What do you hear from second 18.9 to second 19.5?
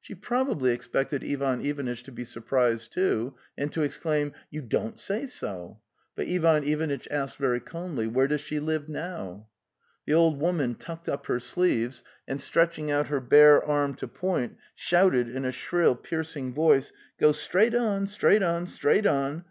on.